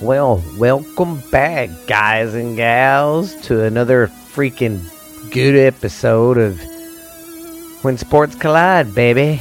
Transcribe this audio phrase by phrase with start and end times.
[0.00, 4.82] Well, welcome back, guys and gals, to another freaking
[5.30, 6.60] good episode of
[7.80, 9.40] When Sports Collide, baby.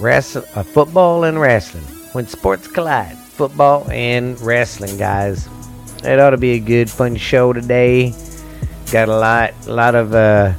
[0.00, 1.84] Wrestle, uh, football and wrestling.
[2.10, 5.48] When Sports Collide, football and wrestling, guys.
[6.02, 8.12] It ought to be a good, fun show today.
[8.90, 10.54] Got a lot, a lot of uh,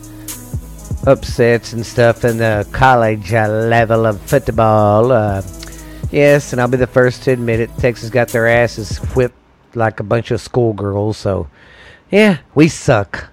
[1.05, 5.11] upsets and stuff in the college uh, level of football.
[5.11, 5.41] Uh,
[6.11, 7.69] yes, and I'll be the first to admit it.
[7.77, 9.35] Texas got their asses whipped
[9.75, 11.17] like a bunch of schoolgirls.
[11.17, 11.47] So,
[12.11, 13.29] yeah, we suck.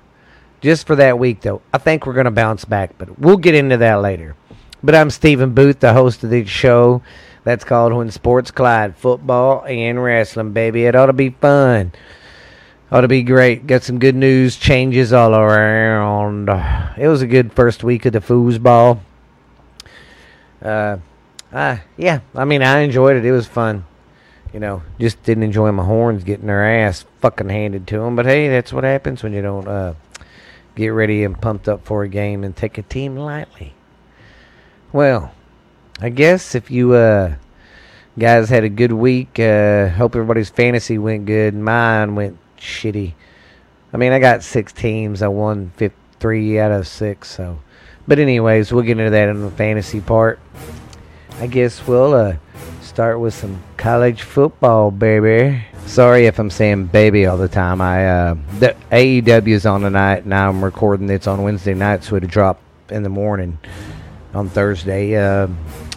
[0.60, 1.60] Just for that week, though.
[1.72, 4.34] I think we're going to bounce back, but we'll get into that later.
[4.82, 7.02] But I'm Stephen Booth, the host of the show.
[7.44, 10.86] That's called When Sports Collide Football and Wrestling, baby.
[10.86, 11.92] It ought to be fun.
[12.90, 13.66] Ought to be great.
[13.66, 16.48] Got some good news, changes all around.
[16.96, 19.00] It was a good first week of the foosball.
[20.62, 20.98] Uh,
[21.54, 23.24] uh, yeah, I mean, I enjoyed it.
[23.24, 23.84] It was fun.
[24.52, 28.16] You know, just didn't enjoy my horns getting their ass fucking handed to them.
[28.16, 29.94] But hey, that's what happens when you don't uh,
[30.74, 33.74] get ready and pumped up for a game and take a team lightly.
[34.92, 35.32] Well,
[36.00, 37.36] I guess if you uh,
[38.18, 41.54] guys had a good week, uh, hope everybody's fantasy went good.
[41.54, 43.14] Mine went shitty.
[43.92, 45.22] I mean, I got six teams.
[45.22, 45.72] I won
[46.18, 47.30] three out of six.
[47.30, 47.60] So,
[48.08, 50.40] but anyways, we'll get into that in the fantasy part.
[51.40, 52.36] I guess we'll uh,
[52.80, 55.64] start with some college football, baby.
[55.86, 57.80] Sorry if I'm saying baby all the time.
[57.80, 60.26] I uh, the AEW is on tonight.
[60.26, 61.10] Now I'm recording.
[61.10, 63.58] It's on Wednesday night, so it'll drop in the morning
[64.32, 65.16] on Thursday.
[65.16, 65.48] Uh,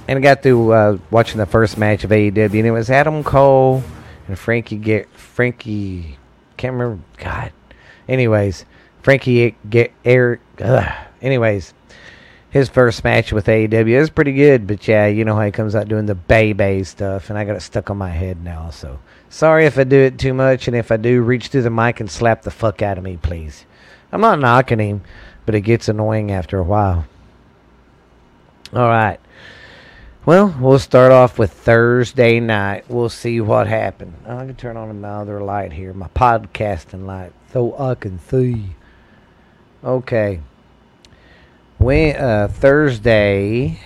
[0.07, 3.23] and I got through uh, watching the first match of AEW, and it was Adam
[3.23, 3.83] Cole
[4.27, 6.17] and Frankie get Frankie.
[6.57, 7.03] Can't remember.
[7.17, 7.53] God.
[8.09, 8.65] Anyways,
[9.03, 10.41] Frankie get Eric.
[10.59, 11.07] Ugh.
[11.21, 11.73] Anyways,
[12.57, 15.75] his first match with AEW is pretty good, but yeah, you know how he comes
[15.75, 18.71] out doing the Bay Bay stuff, and I got it stuck on my head now.
[18.71, 21.69] So sorry if I do it too much, and if I do, reach through the
[21.69, 23.65] mic and slap the fuck out of me, please.
[24.11, 25.01] I'm not knocking him,
[25.45, 27.05] but it gets annoying after a while.
[28.73, 29.19] All right.
[30.25, 32.89] Well, we'll start off with Thursday night.
[32.89, 34.13] We'll see what happened.
[34.25, 38.19] Oh, I can turn on my other light here, my podcasting light, so I can
[38.19, 38.71] see.
[39.83, 40.41] Okay.
[41.77, 43.79] When uh, Thursday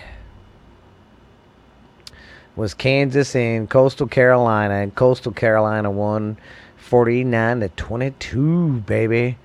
[2.56, 6.38] was Kansas and Coastal Carolina, and Coastal Carolina won
[6.78, 9.38] 49 to 22, baby.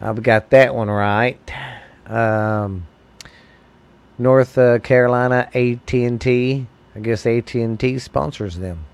[0.00, 1.38] I've got that one right.
[2.06, 2.86] Um,
[4.16, 6.66] North uh, Carolina AT&T.
[6.96, 8.86] I guess AT&T sponsors them.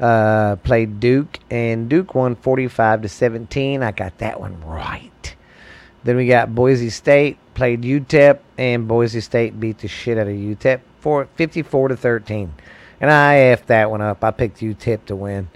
[0.00, 3.84] Uh, played Duke and Duke won 45 to 17.
[3.84, 5.36] I got that one right.
[6.02, 10.34] Then we got Boise State played UTEP and Boise State beat the shit out of
[10.34, 12.52] UTEP for 54 to 13.
[13.00, 14.22] And I effed that one up.
[14.22, 15.48] I picked UTEP to win.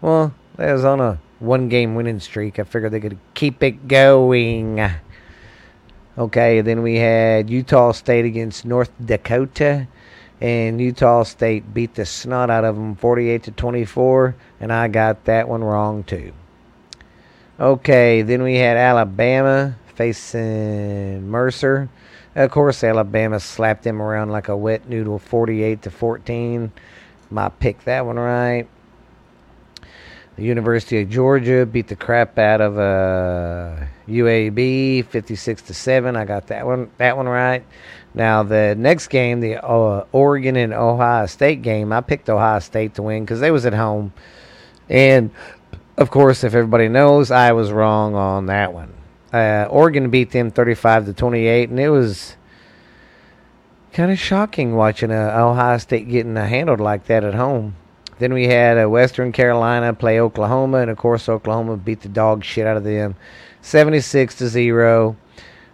[0.00, 2.58] Well, they was on a one game winning streak.
[2.58, 4.80] I figured they could keep it going.
[6.16, 9.88] Okay, then we had Utah State against North Dakota,
[10.40, 15.24] and Utah State beat the snot out of them 48 to 24, and I got
[15.24, 16.32] that one wrong too.
[17.58, 21.88] Okay, then we had Alabama facing Mercer.
[22.34, 26.72] Of course, Alabama slapped them around like a wet noodle 48 to 14.
[27.30, 28.66] My pick that one right.
[30.36, 36.16] The University of Georgia beat the crap out of uh, UAB 56 to 7.
[36.16, 37.64] I got that one that one right.
[38.14, 42.94] Now the next game, the uh, Oregon and Ohio State game, I picked Ohio State
[42.94, 44.14] to win cuz they was at home.
[44.88, 45.30] And
[45.98, 48.94] of course, if everybody knows, I was wrong on that one.
[49.32, 52.36] Uh, Oregon beat them 35 to 28 and it was
[53.92, 57.76] kind of shocking watching uh, Ohio State getting handled like that at home.
[58.18, 62.44] Then we had uh, Western Carolina play Oklahoma, and of course Oklahoma beat the dog
[62.44, 63.16] shit out of them,
[63.62, 65.16] seventy-six to zero.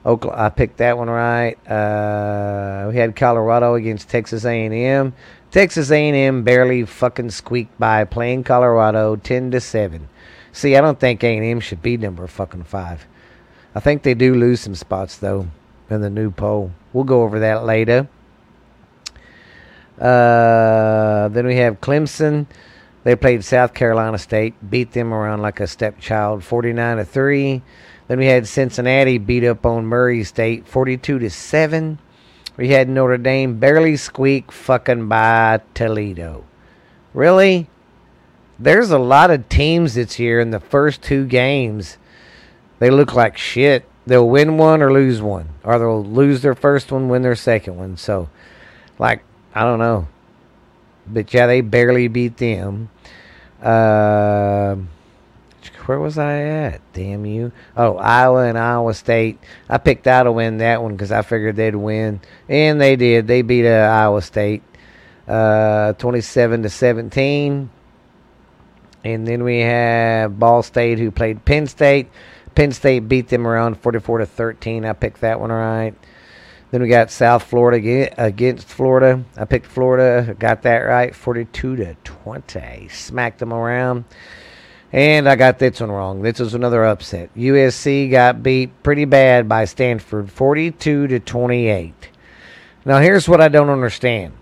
[0.07, 1.57] Oklahoma, I picked that one right.
[1.69, 5.13] Uh, we had Colorado against Texas A&M.
[5.51, 10.09] Texas A&M barely fucking squeaked by playing Colorado ten to seven.
[10.53, 13.07] See, I don't think A&M should be number fucking five.
[13.75, 15.49] I think they do lose some spots though
[15.91, 16.73] in the new poll.
[16.93, 18.09] We'll go over that later.
[19.99, 22.47] Uh, then we have Clemson.
[23.05, 27.63] They played South Carolina State, beat them around like a stepchild, 49 to 3.
[28.07, 31.99] Then we had Cincinnati beat up on Murray State, 42 to 7.
[32.57, 36.45] We had Notre Dame barely squeak fucking by Toledo.
[37.15, 37.69] Really?
[38.59, 41.99] There's a lot of teams this year in the first two games.
[42.79, 43.85] They look like shit.
[44.07, 47.77] They'll win one or lose one, or they'll lose their first one, win their second
[47.77, 47.97] one.
[47.97, 48.31] So,
[48.99, 49.23] like,
[49.55, 50.09] I don't know.
[51.07, 52.91] But yeah, they barely beat them.
[53.63, 54.77] Uh,
[55.87, 56.81] where was I at?
[56.93, 57.51] Damn you.
[57.75, 59.39] Oh, Iowa and Iowa State.
[59.71, 62.21] I picked out to win that one because I figured they'd win.
[62.47, 63.27] And they did.
[63.27, 64.63] They beat uh, Iowa State
[65.27, 67.71] uh, 27 to 17.
[69.05, 72.11] And then we have Ball State who played Penn State.
[72.59, 74.85] Penn State beat them around 44 to 13.
[74.85, 75.95] I picked that one right.
[76.73, 79.25] Then we got South Florida against Florida.
[79.37, 82.89] I picked Florida, got that right, 42 to 20.
[82.89, 84.07] Smacked them around.
[84.93, 86.23] And I got this one wrong.
[86.23, 87.33] This was another upset.
[87.37, 92.09] USC got beat pretty bad by Stanford, 42 to 28.
[92.85, 94.33] Now here's what I don't understand.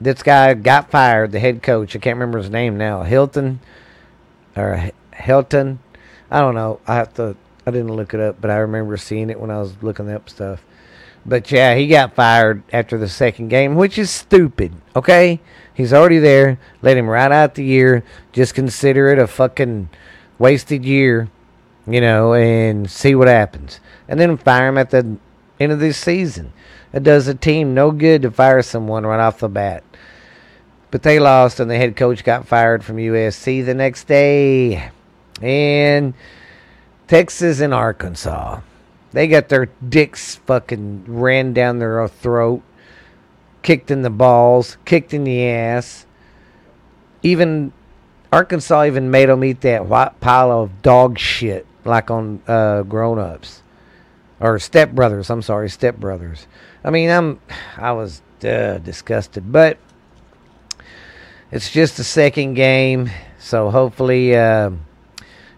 [0.00, 1.94] This guy got fired, the head coach.
[1.94, 3.02] I can't remember his name now.
[3.02, 3.60] Hilton
[4.56, 5.80] or Hilton.
[6.30, 6.80] I don't know.
[6.86, 7.36] I have to
[7.68, 10.30] I didn't look it up, but I remember seeing it when I was looking up
[10.30, 10.64] stuff.
[11.26, 14.72] But yeah, he got fired after the second game, which is stupid.
[14.96, 15.38] Okay?
[15.74, 16.58] He's already there.
[16.80, 18.02] Let him ride out the year.
[18.32, 19.90] Just consider it a fucking
[20.38, 21.28] wasted year,
[21.86, 23.80] you know, and see what happens.
[24.08, 25.18] And then fire him at the
[25.60, 26.54] end of this season.
[26.94, 29.84] It does a team no good to fire someone right off the bat.
[30.90, 34.90] But they lost, and the head coach got fired from USC the next day.
[35.40, 36.14] And
[37.06, 38.60] Texas and Arkansas.
[39.12, 42.62] They got their dicks fucking ran down their throat,
[43.62, 46.06] kicked in the balls, kicked in the ass.
[47.22, 47.72] Even
[48.32, 53.18] Arkansas even made them eat that white pile of dog shit like on uh, Grown
[53.18, 53.62] Ups
[54.40, 55.30] or stepbrothers.
[55.30, 56.46] I'm sorry, stepbrothers.
[56.84, 57.40] I mean, I'm
[57.76, 59.78] I was uh, disgusted, but
[61.50, 64.70] it's just a second game, so hopefully uh,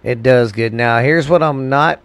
[0.02, 0.73] it does good.
[0.73, 2.00] Now, here's what I'm not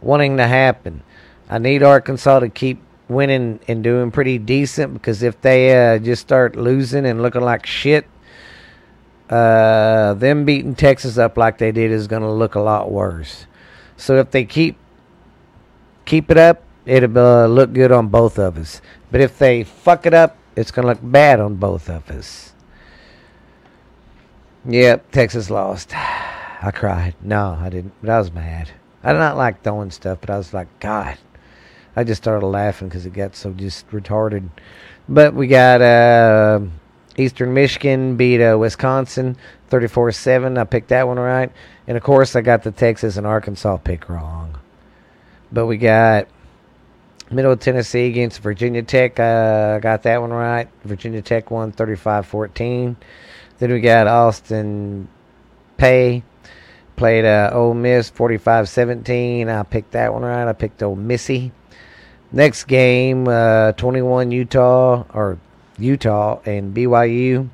[0.00, 1.02] wanting to happen.
[1.48, 6.22] I need Arkansas to keep winning and doing pretty decent because if they uh, just
[6.22, 8.06] start losing and looking like shit,
[9.30, 13.46] uh, them beating Texas up like they did is going to look a lot worse.
[13.96, 14.76] So if they keep
[16.04, 18.80] keep it up, it'll uh, look good on both of us.
[19.10, 22.52] But if they fuck it up, it's going to look bad on both of us.
[24.66, 25.94] Yep, Texas lost.
[26.60, 27.14] I cried.
[27.22, 27.94] No, I didn't.
[28.00, 28.70] But I was mad.
[29.02, 31.18] I did not like throwing stuff, but I was like, God.
[31.94, 34.48] I just started laughing because it got so just retarded.
[35.08, 36.60] But we got uh,
[37.16, 39.36] Eastern Michigan beat uh, Wisconsin
[39.68, 40.58] 34 7.
[40.58, 41.50] I picked that one right.
[41.86, 44.58] And of course, I got the Texas and Arkansas pick wrong.
[45.50, 46.28] But we got
[47.30, 49.18] Middle Tennessee against Virginia Tech.
[49.18, 50.68] I uh, got that one right.
[50.84, 52.96] Virginia Tech won 35 14.
[53.58, 55.08] Then we got Austin
[55.78, 56.22] Peay
[56.98, 59.48] Played uh, Ole Miss 45-17.
[59.48, 60.48] I picked that one right.
[60.48, 61.52] I picked Ole Missy.
[62.32, 65.38] Next game, uh, 21 Utah or
[65.78, 67.48] Utah and BYU.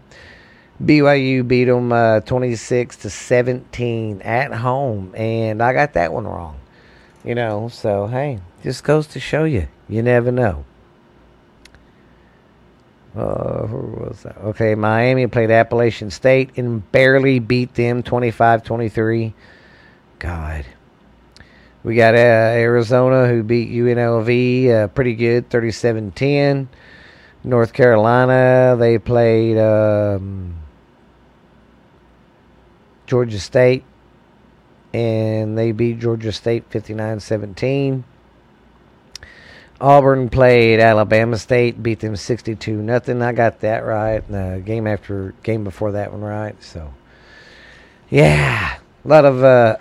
[0.82, 6.58] BYU beat them uh, 26 to 17 at home, and I got that one wrong.
[7.22, 10.64] You know, so hey, just goes to show you, you never know.
[13.14, 14.36] Uh, who was that?
[14.38, 19.34] Okay, Miami played Appalachian State and barely beat them 25 23.
[20.18, 20.64] God.
[21.84, 26.68] We got uh, Arizona who beat UNLV uh, pretty good 37 10.
[27.44, 30.56] North Carolina, they played um,
[33.06, 33.84] Georgia State
[34.94, 38.04] and they beat Georgia State 59 17.
[39.84, 43.20] Auburn played Alabama State, beat them 62 nothing.
[43.20, 44.26] I got that right.
[44.26, 46.56] The game after game before that one right.
[46.62, 46.94] So,
[48.08, 49.76] yeah, a lot of uh,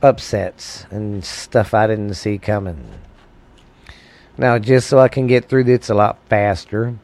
[0.00, 2.88] upsets and stuff I didn't see coming.
[4.38, 6.98] Now, just so I can get through this a lot faster,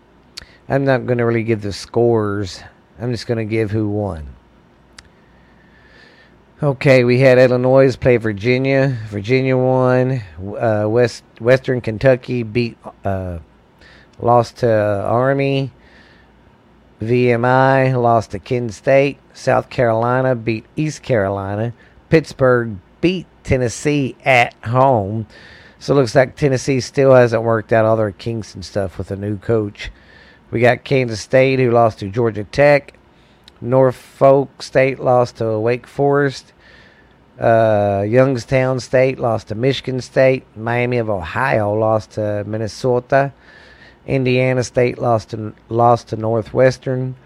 [0.67, 2.63] I'm not going to really give the scores.
[2.99, 4.27] I'm just going to give who won.
[6.63, 8.99] Okay, we had Illinois play Virginia.
[9.09, 10.23] Virginia won.
[10.39, 13.39] Uh, West Western Kentucky beat, uh,
[14.19, 15.71] lost to Army.
[17.01, 19.17] VMI lost to Kent State.
[19.33, 21.73] South Carolina beat East Carolina.
[22.11, 25.27] Pittsburgh beat Tennessee at home.
[25.79, 29.11] So it looks like Tennessee still hasn't worked out all their kinks and stuff with
[29.11, 29.91] a new coach.
[30.51, 33.00] We got Kansas State who lost to Georgia Tech.
[33.61, 36.53] Norfolk State lost to Wake Forest.
[37.39, 40.45] Uh, Youngstown State lost to Michigan State.
[40.57, 43.33] Miami of Ohio lost to Minnesota.
[44.07, 47.17] Indiana State lost to lost to Northwestern.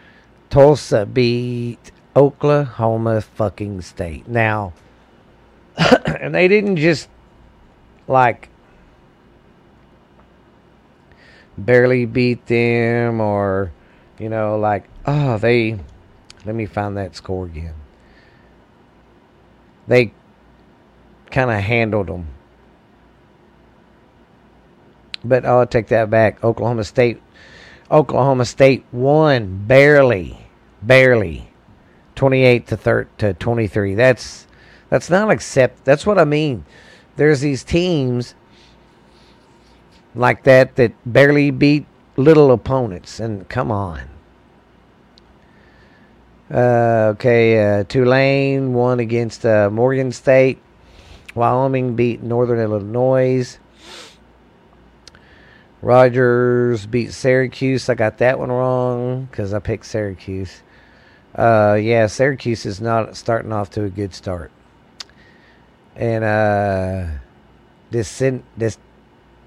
[0.50, 4.28] Tulsa beat Oklahoma fucking State.
[4.28, 4.72] Now,
[6.20, 7.08] and they didn't just
[8.06, 8.48] like
[11.56, 13.72] barely beat them or
[14.18, 15.78] you know like oh they
[16.44, 17.74] Let me find that score again.
[19.86, 20.12] They
[21.30, 22.28] kind of handled them.
[25.24, 26.42] But oh, I'll take that back.
[26.44, 27.20] Oklahoma State
[27.90, 30.38] Oklahoma State won barely,
[30.82, 31.50] barely,
[32.14, 33.94] 28 to 30, to 23.
[33.94, 34.46] That's
[34.88, 35.84] that's not accept.
[35.84, 36.64] That's what I mean.
[37.16, 38.34] There's these teams
[40.14, 41.86] like that that barely beat
[42.16, 44.13] little opponents, and come on.
[46.54, 50.62] Uh, okay, uh, Tulane won against uh, Morgan State.
[51.34, 53.58] Wyoming beat Northern Illinois.
[55.82, 57.88] Rutgers beat Syracuse.
[57.88, 60.62] I got that one wrong because I picked Syracuse.
[61.34, 64.52] Uh, yeah, Syracuse is not starting off to a good start.
[65.96, 67.06] And uh,
[67.90, 68.22] this
[68.56, 68.78] this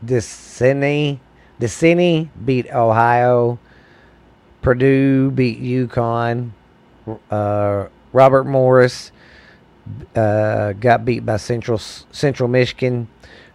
[0.06, 1.20] Decini
[1.58, 3.60] Decini beat Ohio.
[4.62, 6.52] Purdue beat UConn.
[7.30, 9.12] Uh, Robert Morris
[10.16, 13.08] uh, got beat by Central Central Michigan.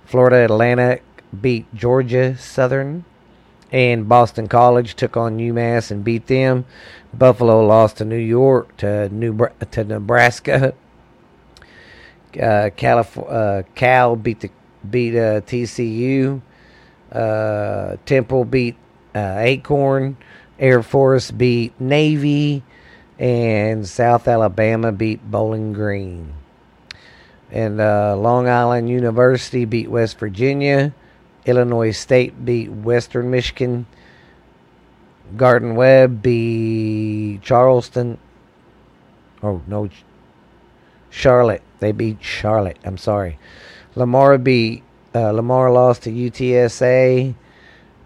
[0.05, 1.03] Florida Atlantic
[1.41, 3.05] beat Georgia Southern,
[3.71, 6.65] and Boston College took on UMass and beat them.
[7.15, 9.39] Buffalo lost to New York to New
[9.71, 10.75] to Nebraska.
[12.33, 14.49] Uh, Calif- uh, Cal beat the
[14.89, 16.41] beat uh, TCU.
[17.13, 18.75] Uh, Temple beat
[19.15, 20.17] uh, Akron.
[20.59, 22.63] Air Force beat Navy,
[23.23, 26.35] and South Alabama beat Bowling Green.
[27.53, 30.93] And uh, Long Island University beat West Virginia.
[31.47, 33.87] Illinois State beat Western Michigan.
[35.37, 38.19] Gardner-Webb beat Charleston.
[39.41, 39.89] Oh, no.
[41.09, 41.63] Charlotte.
[41.79, 42.79] They beat Charlotte.
[42.85, 43.39] I'm sorry.
[43.95, 44.83] Lamar beat.
[45.15, 47.37] Uh, Lamar lost to UTSA.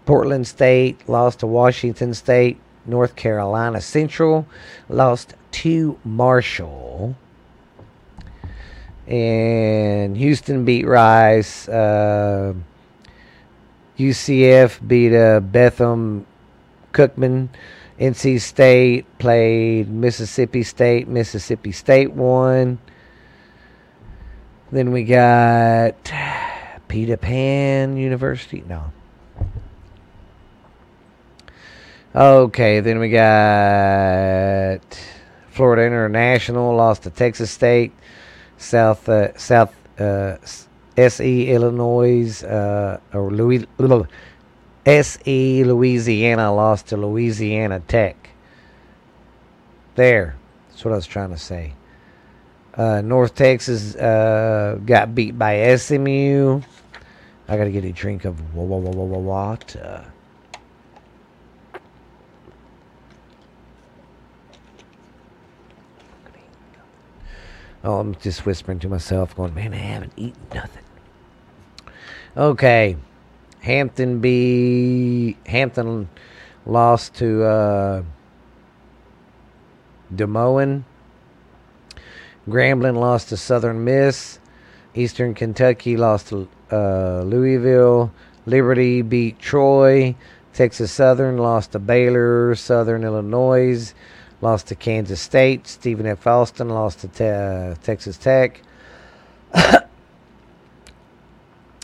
[0.05, 2.59] Portland State lost to Washington State.
[2.87, 4.47] North Carolina Central
[4.89, 7.15] lost to Marshall.
[9.05, 11.67] And Houston beat Rice.
[11.67, 12.53] Uh,
[13.97, 16.25] UCF beat uh, Bethune
[16.93, 17.49] Cookman.
[17.99, 21.07] NC State played Mississippi State.
[21.07, 22.79] Mississippi State won.
[24.71, 26.11] Then we got
[26.87, 28.63] Peter Pan University.
[28.67, 28.91] No.
[32.17, 34.81] Okay, then we got
[35.51, 37.91] Florida International lost to Texas State.
[38.57, 40.37] South uh, South uh,
[40.97, 43.67] SE Illinois uh, or Louis,
[44.87, 48.31] SE Louisiana lost to Louisiana Tech.
[49.93, 50.37] There,
[50.69, 51.73] that's what I was trying to say.
[52.73, 56.61] Uh, North Texas uh, got beat by SMU.
[57.47, 60.11] I gotta get a drink of water.
[67.83, 70.83] Oh, I'm just whispering to myself, going, man, I haven't eaten nothing.
[72.35, 72.97] Okay.
[73.61, 75.37] Hampton B.
[75.45, 76.09] Hampton
[76.65, 78.03] lost to uh,
[80.13, 80.85] Des Moines.
[82.47, 84.39] Grambling lost to Southern Miss.
[84.95, 88.11] Eastern Kentucky lost to uh, Louisville.
[88.45, 90.15] Liberty beat Troy.
[90.53, 92.55] Texas Southern lost to Baylor.
[92.55, 93.93] Southern Illinois
[94.41, 95.67] lost to Kansas State.
[95.67, 96.25] Stephen F.
[96.27, 98.61] Austin lost to te- uh, Texas Tech.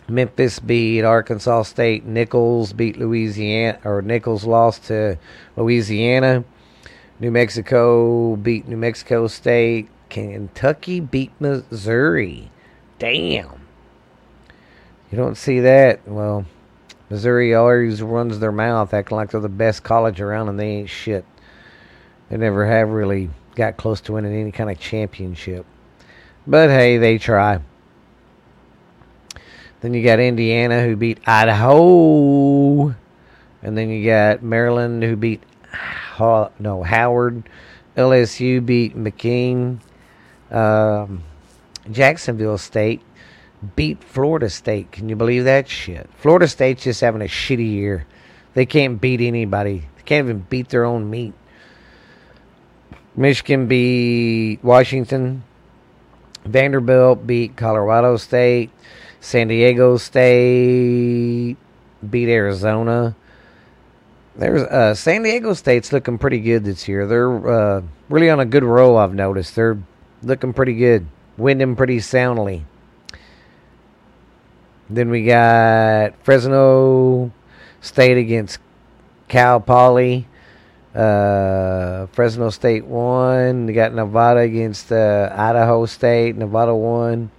[0.08, 2.06] Memphis beat Arkansas State.
[2.06, 5.18] Nicholls beat Louisiana, or Nicholls lost to
[5.56, 6.44] Louisiana.
[7.20, 9.90] New Mexico beat New Mexico State.
[10.10, 12.52] Kentucky beat Missouri.
[13.00, 13.62] Damn.
[15.12, 16.08] You don't see that.
[16.08, 16.46] Well,
[17.10, 20.90] Missouri always runs their mouth acting like they're the best college around and they ain't
[20.90, 21.26] shit.
[22.34, 25.68] They never have really got close to winning any kind of championship.
[26.48, 27.60] But hey, they try.
[29.82, 32.96] Then you got Indiana who beat Idaho.
[33.62, 35.44] And then you got Maryland who beat
[36.20, 37.48] no Howard.
[37.96, 39.80] LSU beat McNeese.
[40.50, 41.24] Um,
[41.92, 43.04] Jacksonville State
[43.76, 44.92] beat Florida State.
[44.92, 46.10] Can you believe that shit?
[46.18, 48.08] Florida State's just having a shitty year.
[48.56, 49.84] They can't beat anybody.
[49.98, 51.36] They can't even beat their own meat.
[53.16, 55.44] Michigan beat Washington.
[56.46, 58.72] Vanderbilt beat Colorado State.
[59.20, 61.56] San Diego State
[62.10, 63.16] beat Arizona.
[64.36, 67.06] There's uh, San Diego State's looking pretty good this year.
[67.06, 68.98] They're uh, really on a good roll.
[68.98, 69.78] I've noticed they're
[70.24, 71.06] looking pretty good,
[71.38, 72.66] winning pretty soundly.
[74.90, 77.32] Then we got Fresno
[77.80, 78.60] State against
[79.28, 80.28] Cal Poly.
[80.94, 83.66] Uh, Fresno State won.
[83.66, 86.36] They got Nevada against uh, Idaho State.
[86.36, 87.32] Nevada won.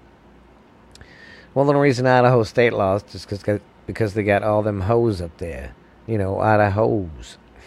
[1.54, 3.44] Well, the reason Idaho State lost is cause,
[3.86, 5.74] because they got all them hoes up there.
[6.06, 7.38] You know, Idaho's.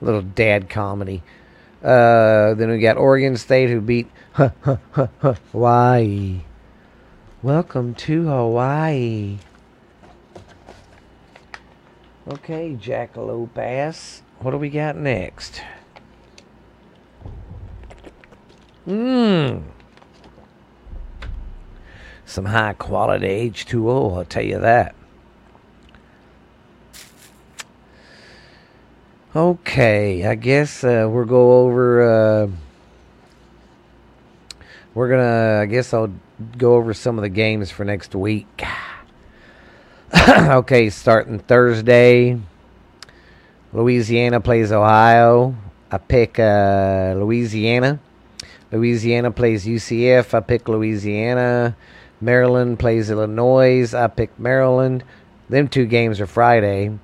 [0.00, 1.22] Little dad comedy.
[1.82, 4.08] Uh, then we got Oregon State who beat
[5.52, 6.40] Hawaii.
[7.42, 9.38] Welcome to Hawaii.
[12.28, 14.22] Okay, Jackalope ass.
[14.38, 15.60] What do we got next?
[18.86, 19.62] Mmm.
[22.24, 24.94] Some high quality H2O, I'll tell you that.
[29.34, 32.02] Okay, I guess uh, we'll go over.
[32.02, 32.48] Uh,
[34.94, 35.62] we're gonna.
[35.62, 36.12] I guess I'll
[36.58, 38.62] go over some of the games for next week.
[40.28, 42.38] okay, starting Thursday,
[43.72, 45.56] Louisiana plays Ohio.
[45.90, 47.98] I pick uh, Louisiana.
[48.70, 50.34] Louisiana plays UCF.
[50.34, 51.76] I pick Louisiana.
[52.20, 53.94] Maryland plays Illinois.
[53.94, 55.02] I pick Maryland.
[55.48, 56.98] Them two games are Friday.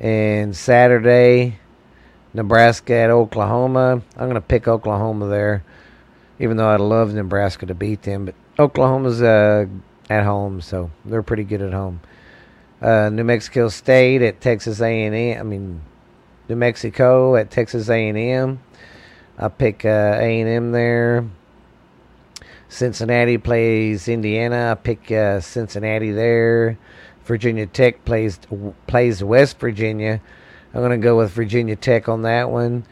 [0.00, 1.60] And Saturday,
[2.34, 4.02] Nebraska at Oklahoma.
[4.16, 5.62] I'm going to pick Oklahoma there,
[6.40, 8.24] even though I'd love Nebraska to beat them.
[8.24, 9.66] But Oklahoma's uh,
[10.10, 12.00] at home, so they're pretty good at home.
[12.80, 15.38] Uh, New Mexico State at Texas A&M.
[15.38, 15.80] I mean,
[16.48, 18.60] New Mexico at Texas A&M.
[19.38, 21.26] I pick uh, A&M there.
[22.68, 24.72] Cincinnati plays Indiana.
[24.72, 26.78] I pick uh, Cincinnati there.
[27.24, 28.38] Virginia Tech plays
[28.86, 30.20] plays West Virginia.
[30.72, 32.84] I'm going to go with Virginia Tech on that one.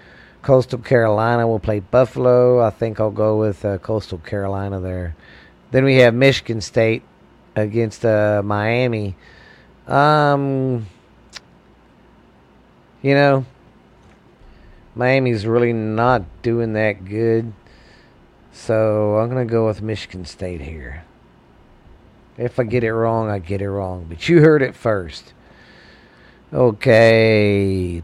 [0.42, 2.60] Coastal Carolina will play Buffalo.
[2.60, 5.16] I think I'll go with uh, Coastal Carolina there.
[5.70, 7.02] Then we have Michigan State
[7.56, 9.16] against uh, Miami.
[9.86, 10.86] Um,
[13.02, 13.44] you know,
[14.94, 17.52] Miami's really not doing that good.
[18.52, 21.04] So I'm going to go with Michigan State here.
[22.38, 24.06] If I get it wrong, I get it wrong.
[24.08, 25.34] But you heard it first.
[26.52, 28.02] Okay.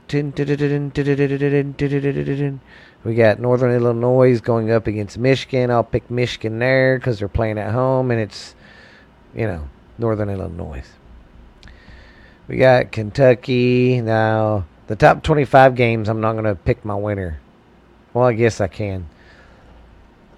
[3.05, 5.71] We got Northern Illinois going up against Michigan.
[5.71, 8.55] I'll pick Michigan there because they're playing at home and it's,
[9.35, 10.85] you know, Northern Illinois.
[12.51, 14.01] We got Kentucky.
[14.01, 17.39] Now, the top 25 games, I'm not going to pick my winner.
[18.13, 19.09] Well, I guess I can.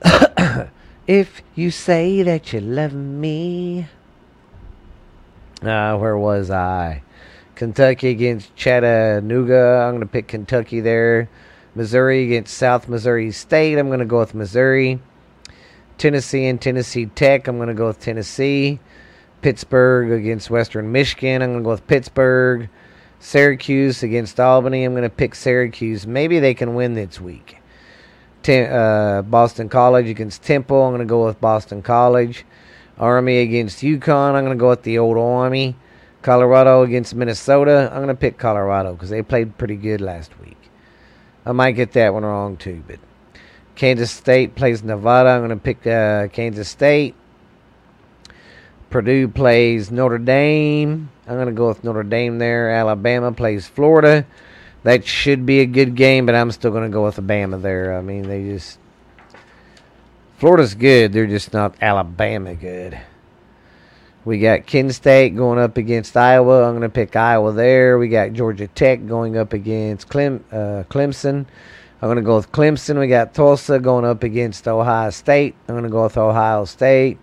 [1.05, 3.89] If you say that you love me.
[5.61, 7.03] Uh, where was I?
[7.57, 9.83] Kentucky against Chattanooga.
[9.85, 11.29] I'm going to pick Kentucky there.
[11.75, 13.79] Missouri against South Missouri State.
[13.79, 15.01] I'm going to go with Missouri.
[15.99, 17.49] Tennessee and Tennessee Tech.
[17.49, 18.79] I'm going to go with Tennessee.
[19.43, 21.43] Pittsburgh against Western Michigan.
[21.43, 22.69] I'm going to go with Pittsburgh.
[23.19, 24.85] Syracuse against Albany.
[24.85, 26.07] I'm going to pick Syracuse.
[26.07, 27.63] Maybe they can win this week
[28.49, 30.83] uh, Boston College against Temple.
[30.83, 32.45] I'm going to go with Boston College.
[32.99, 34.35] Army against UConn.
[34.35, 35.77] I'm going to go with the old Army.
[36.23, 37.89] Colorado against Minnesota.
[37.91, 40.57] I'm going to pick Colorado because they played pretty good last week.
[41.45, 43.01] I might get that one wrong too, but
[43.75, 45.31] Kansas State plays Nevada.
[45.31, 47.17] I'm going to pick uh, Kansas State.
[48.93, 51.11] Purdue plays Notre Dame.
[51.27, 52.71] I'm going to go with Notre Dame there.
[52.71, 54.25] Alabama plays Florida
[54.85, 57.97] that should be a good game, but I'm still going to go with Alabama there.
[57.97, 58.79] I mean, they just
[60.39, 61.13] Florida's good.
[61.13, 62.99] They're just not Alabama good.
[64.25, 66.65] We got Kent State going up against Iowa.
[66.65, 67.99] I'm going to pick Iowa there.
[67.99, 71.47] We got Georgia Tech going up against Clem, uh, Clemson.
[72.01, 72.99] I'm going to go with Clemson.
[72.99, 75.55] We got Tulsa going up against Ohio State.
[75.69, 77.19] I'm going to go with Ohio State.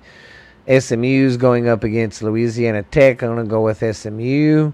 [0.70, 3.24] SMU's going up against Louisiana Tech.
[3.24, 4.72] I'm going to go with SMU.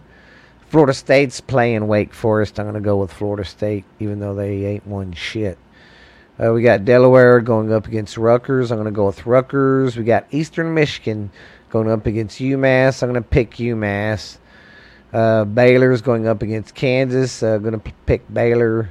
[0.68, 2.60] Florida State's playing Wake Forest.
[2.60, 5.58] I'm going to go with Florida State, even though they ain't one shit.
[6.38, 8.72] Uh, we got Delaware going up against Rutgers.
[8.72, 9.96] I'm going to go with Rutgers.
[9.96, 11.32] We got Eastern Michigan
[11.70, 13.02] going up against UMass.
[13.02, 14.38] I'm going to pick UMass.
[15.14, 17.42] Uh, Baylor's going up against Kansas.
[17.42, 18.90] I'm uh, going to p- pick Baylor.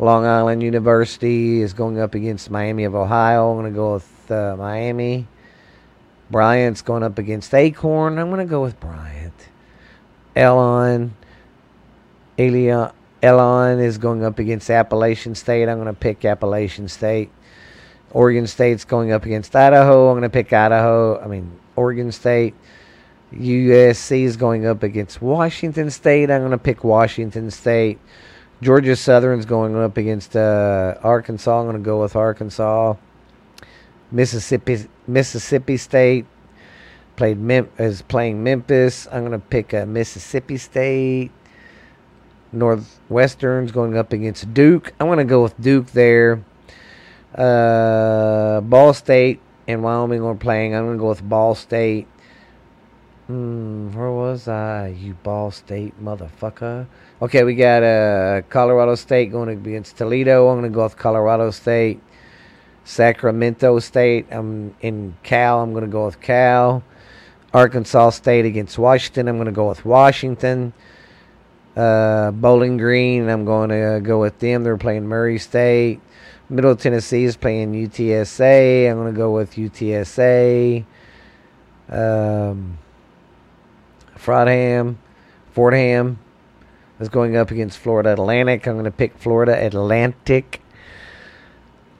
[0.00, 3.52] Long Island University is going up against Miami of Ohio.
[3.52, 5.28] I'm going to go with uh, Miami.
[6.30, 8.18] Bryant's going up against Akron.
[8.18, 9.48] I'm going to go with Bryant.
[10.34, 11.14] Elon.
[12.38, 15.68] Elon, Elon is going up against Appalachian State.
[15.68, 17.30] I'm going to pick Appalachian State.
[18.10, 20.08] Oregon State's going up against Idaho.
[20.08, 21.20] I'm going to pick Idaho.
[21.22, 22.54] I mean, Oregon State.
[23.32, 26.30] USC is going up against Washington State.
[26.30, 27.98] I'm going to pick Washington State.
[28.62, 31.60] Georgia Southern's going up against uh, Arkansas.
[31.60, 32.94] I'm going to go with Arkansas.
[34.10, 36.26] Mississippi Mississippi State
[37.16, 39.08] played Mem- is playing Memphis.
[39.10, 41.30] I'm gonna pick a Mississippi State.
[42.52, 44.92] Northwestern's going up against Duke.
[44.98, 46.44] I'm to go with Duke there.
[47.34, 50.74] Uh, Ball State and Wyoming are playing.
[50.74, 52.06] I'm to go with Ball State.
[53.26, 54.88] Hmm, where was I?
[54.98, 56.86] You Ball State motherfucker.
[57.20, 60.48] Okay, we got uh, Colorado State going against Toledo.
[60.48, 62.00] I'm to go with Colorado State.
[62.86, 64.26] Sacramento State.
[64.30, 65.60] I'm in Cal.
[65.60, 66.82] I'm going to go with Cal.
[67.52, 69.28] Arkansas State against Washington.
[69.28, 70.72] I'm going to go with Washington.
[71.76, 73.28] Uh, Bowling Green.
[73.28, 74.62] I'm going to go with them.
[74.62, 76.00] They're playing Murray State.
[76.48, 78.88] Middle Tennessee is playing UTSA.
[78.88, 80.84] I'm going to go with UTSA.
[81.88, 82.78] Um,
[84.14, 84.98] Fordham,
[85.52, 86.18] Fordham
[87.00, 88.66] is going up against Florida Atlantic.
[88.66, 90.62] I'm going to pick Florida Atlantic.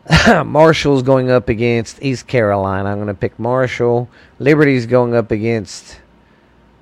[0.47, 2.90] Marshall's going up against East Carolina.
[2.90, 4.09] I'm going to pick Marshall.
[4.38, 6.01] Liberty's going up against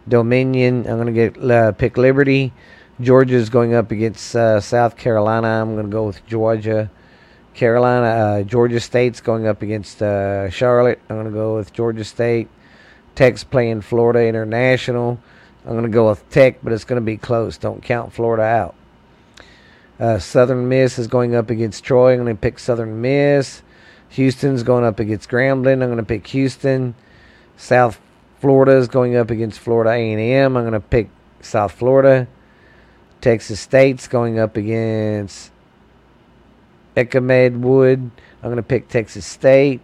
[0.06, 0.87] Dominion.
[0.87, 2.52] I'm going to uh, pick Liberty.
[3.00, 5.48] Georgia's going up against uh, South Carolina.
[5.48, 6.90] I'm going to go with Georgia.
[7.54, 11.00] Carolina, uh, Georgia State's going up against uh, Charlotte.
[11.08, 12.48] I'm going to go with Georgia State.
[13.14, 15.18] Tech's playing Florida International.
[15.64, 17.56] I'm going to go with Tech, but it's going to be close.
[17.56, 18.74] Don't count Florida out.
[19.98, 22.12] Uh, Southern Miss is going up against Troy.
[22.12, 23.62] I'm going to pick Southern Miss.
[24.11, 25.83] Houston's going up against Grambling.
[25.83, 26.94] I'm going to pick Houston.
[27.57, 28.00] South
[28.40, 30.57] Florida is going up against Florida A&M.
[30.57, 32.26] I'm going to pick South Florida.
[33.20, 35.52] Texas State's going up against
[36.96, 38.00] Incarnate Word.
[38.42, 39.80] I'm going to pick Texas State.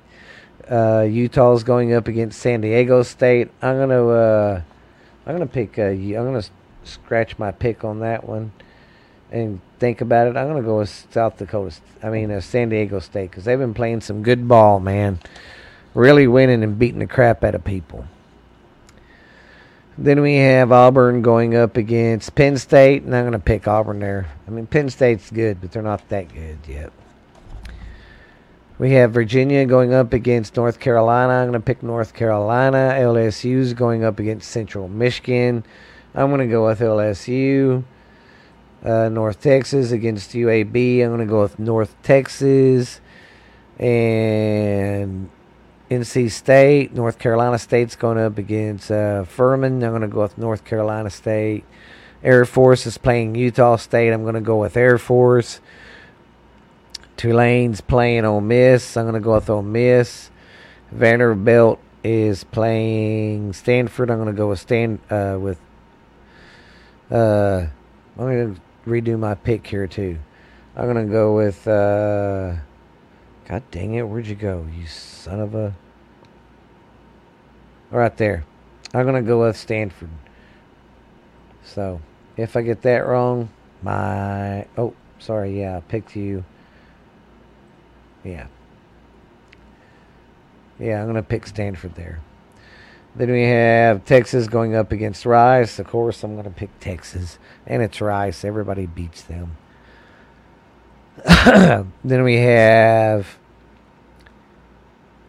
[0.69, 3.51] Uh, Utah's going up against San Diego State.
[3.63, 4.63] I'm going to uh,
[5.27, 5.79] I'm going to pick.
[5.79, 6.49] Uh, I'm going to
[6.85, 8.53] scratch my pick on that one
[9.31, 10.37] and think about it.
[10.37, 11.77] I'm going to go with South Dakota.
[12.03, 15.19] I mean, uh, San Diego State because they've been playing some good ball, man.
[15.95, 18.07] Really winning and beating the crap out of people.
[19.99, 24.01] Then we have Auburn going up against Penn State, and I'm going to pick Auburn
[24.01, 24.29] there.
[24.47, 26.91] I mean, Penn State's good, but they're not that good yet.
[28.79, 31.35] We have Virginia going up against North Carolina.
[31.35, 32.95] I'm going to pick North Carolina.
[32.97, 35.65] LSU's going up against Central Michigan.
[36.15, 37.85] I'm going to go with LSU.
[38.83, 41.03] Uh, North Texas against UAB.
[41.03, 43.01] I'm going to go with North Texas.
[43.79, 45.31] And
[45.91, 46.95] NC State.
[46.95, 49.83] North Carolina State's going up against uh, Furman.
[49.83, 51.65] I'm going to go with North Carolina State.
[52.23, 54.13] Air Force is playing Utah State.
[54.13, 55.61] I'm going to go with Air Force.
[57.17, 58.97] Tulane's playing Ole Miss.
[58.97, 60.31] I'm going to go with Ole Miss.
[60.93, 64.11] Vanderbilt is playing Stanford.
[64.11, 65.59] I'm going to go with Stan uh, with.
[67.11, 67.67] Uh,
[68.17, 70.19] I'm going to redo my pick here too.
[70.77, 71.67] I'm to go with.
[71.67, 72.57] Uh,
[73.49, 74.03] God dang it!
[74.03, 75.75] Where'd you go, you son of a?
[77.91, 78.45] Right there.
[78.95, 80.11] I'm to go with Stanford.
[81.65, 82.01] So,
[82.37, 83.51] if I get that wrong,
[83.83, 86.45] my oh, sorry, yeah, I picked you.
[88.25, 88.47] Yeah.
[90.79, 92.21] Yeah, I'm to pick Stanford there.
[93.15, 95.79] Then we have Texas going up against Rice.
[95.79, 97.39] Of course, I'm going to pick Texas.
[97.67, 98.45] And it's Rice.
[98.45, 99.57] Everybody beats them.
[102.05, 103.39] then we have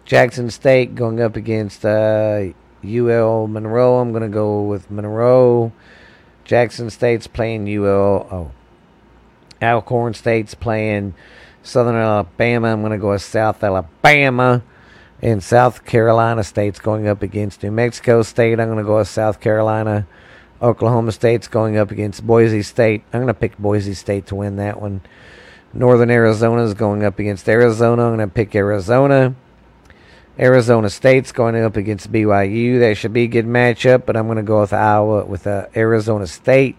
[0.06, 2.46] Jackson State going up against uh,
[2.86, 3.98] UL Monroe.
[3.98, 5.72] I'm going to go with Monroe.
[6.44, 8.28] Jackson State's playing UL.
[8.32, 8.52] Oh.
[9.62, 11.14] Alcorn State's playing
[11.64, 12.70] Southern Alabama.
[12.70, 14.64] I'm going to go with South Alabama.
[15.22, 18.60] And South Carolina State's going up against New Mexico State.
[18.60, 20.08] I'm going to go with South Carolina.
[20.62, 23.04] Oklahoma State's going up against Boise State.
[23.14, 25.02] I'm going to pick Boise State to win that one.
[25.74, 28.04] Northern Arizona is going up against Arizona.
[28.04, 29.36] I'm going to pick Arizona.
[30.40, 32.80] Arizona State's going up against BYU.
[32.80, 35.68] That should be a good matchup, but I'm going to go with Iowa with uh,
[35.76, 36.78] Arizona State.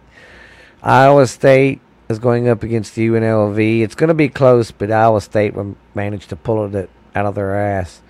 [0.82, 3.82] Iowa State is going up against the UNLV.
[3.82, 7.34] It's going to be close, but Iowa State will manage to pull it out of
[7.34, 8.01] their ass.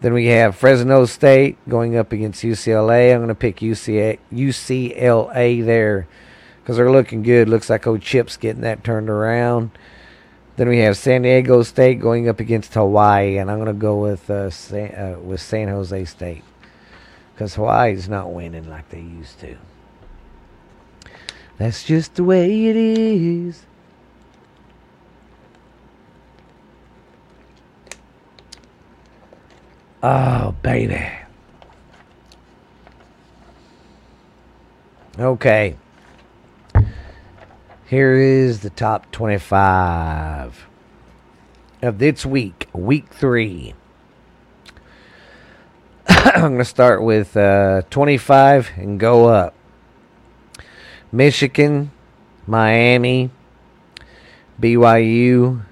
[0.00, 3.12] Then we have Fresno State going up against UCLA.
[3.12, 6.06] I'm going to pick UCLA, UCLA there
[6.62, 7.48] because they're looking good.
[7.48, 9.70] Looks like old Chip's getting that turned around.
[10.56, 14.00] Then we have San Diego State going up against Hawaii, and I'm going to go
[14.00, 16.44] with uh, San, uh, with San Jose State
[17.34, 19.56] because Hawaii's not winning like they used to.
[21.58, 23.65] That's just the way it is.
[30.08, 31.04] Oh, baby.
[35.18, 35.76] Okay.
[37.86, 40.68] Here is the top 25
[41.82, 43.74] of this week, week three.
[46.08, 49.54] I'm going to start with uh, 25 and go up.
[51.10, 51.90] Michigan
[52.46, 53.30] Miami,
[54.60, 55.65] BYU.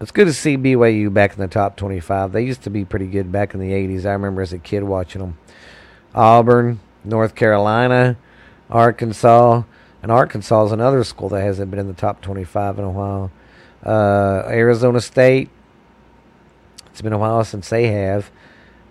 [0.00, 2.30] It's good to see BYU back in the top 25.
[2.30, 4.06] They used to be pretty good back in the 80s.
[4.06, 5.38] I remember as a kid watching them.
[6.14, 8.16] Auburn, North Carolina,
[8.70, 9.64] Arkansas.
[10.00, 13.32] And Arkansas is another school that hasn't been in the top 25 in a while.
[13.84, 15.50] Uh, Arizona State.
[16.86, 18.30] It's been a while since they have.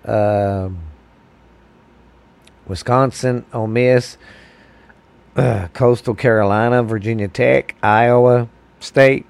[0.03, 0.79] Um,
[2.67, 4.17] Wisconsin, Ole Miss,
[5.37, 8.49] uh, Coastal Carolina, Virginia Tech, Iowa
[8.81, 9.25] State.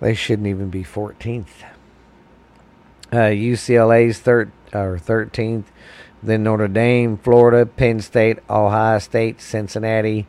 [0.00, 1.64] They shouldn't even be 14th.
[3.12, 5.64] Uh, UCLA's third or 13th.
[6.22, 10.26] Then Notre Dame, Florida, Penn State, Ohio State, Cincinnati,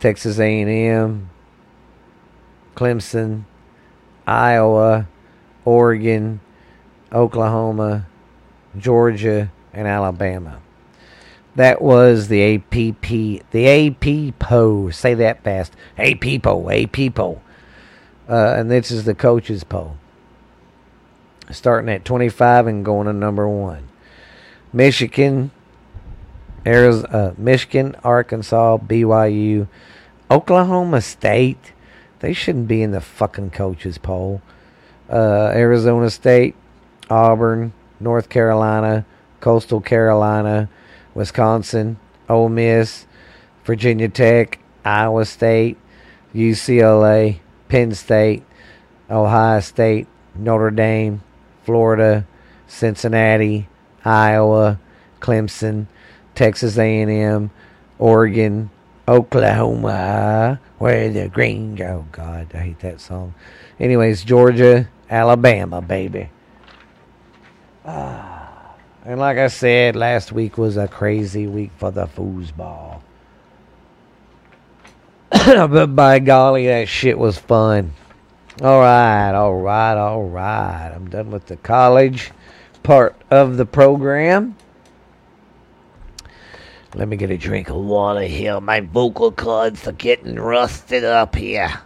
[0.00, 1.30] Texas A&M,
[2.74, 3.44] Clemson,
[4.26, 5.06] Iowa,
[5.64, 6.40] Oregon,
[7.12, 8.06] Oklahoma,
[8.76, 10.60] Georgia, and Alabama.
[11.54, 14.90] That was the APP, the AP poll.
[14.90, 15.72] Say that fast.
[15.96, 17.40] AP poll, AP poll.
[18.28, 19.96] Uh, and this is the coaches poll.
[21.50, 23.88] Starting at 25 and going to number one.
[24.72, 25.50] Michigan,
[26.66, 29.68] Arizona, uh, Michigan, Arkansas, BYU,
[30.30, 31.72] Oklahoma State.
[32.20, 34.40] They shouldn't be in the fucking coaches poll.
[35.10, 36.54] Uh, Arizona State,
[37.10, 39.04] Auburn, North Carolina,
[39.40, 40.70] Coastal Carolina,
[41.14, 43.06] Wisconsin, Ole Miss,
[43.64, 45.76] Virginia Tech, Iowa State,
[46.34, 47.40] UCLA,
[47.74, 48.44] Penn State,
[49.10, 50.06] Ohio State,
[50.36, 51.20] Notre Dame,
[51.64, 52.24] Florida,
[52.68, 53.66] Cincinnati,
[54.04, 54.78] Iowa,
[55.18, 55.88] Clemson,
[56.36, 57.50] Texas A&M,
[57.98, 58.70] Oregon,
[59.08, 63.34] Oklahoma, where the green oh god, I hate that song.
[63.80, 66.30] Anyways, Georgia, Alabama, baby.
[67.84, 68.76] Ah.
[69.04, 73.00] And like I said, last week was a crazy week for the foosball.
[75.46, 77.92] but by golly, that shit was fun.
[78.62, 80.92] All right, all right, all right.
[80.94, 82.30] I'm done with the college
[82.84, 84.56] part of the program.
[86.94, 88.60] Let me get a drink of water here.
[88.60, 91.80] My vocal cords are getting rusted up here.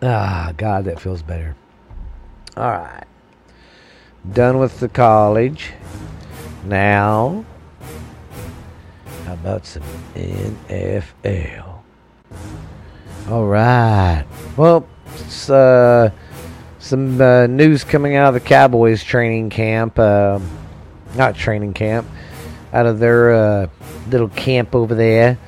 [0.00, 1.56] Ah, God, that feels better.
[2.56, 3.04] All right.
[4.32, 5.72] Done with the college.
[6.64, 7.44] Now,
[9.30, 9.84] how about some
[10.16, 11.82] NFL?
[13.28, 14.24] All right.
[14.56, 14.88] Well,
[15.48, 16.10] uh,
[16.80, 20.00] some uh, news coming out of the Cowboys training camp.
[20.00, 20.40] Uh,
[21.14, 22.08] not training camp.
[22.72, 23.66] Out of their uh,
[24.10, 25.38] little camp over there.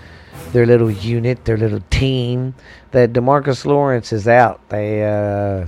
[0.53, 2.55] Their little unit, their little team.
[2.92, 4.61] That DeMarcus Lawrence is out.
[4.68, 5.66] They uh,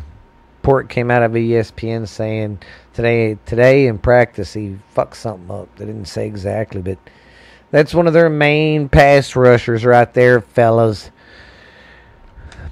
[0.59, 2.61] report came out of ESPN saying
[2.92, 5.74] today today in practice he fucked something up.
[5.74, 6.98] They didn't say exactly, but
[7.74, 11.10] that's one of their main pass rushers right there, fellas.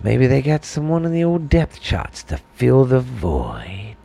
[0.01, 3.97] Maybe they got someone in the old depth shots to fill the void.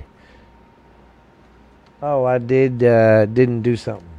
[2.01, 4.09] Oh, I did uh, didn't do something.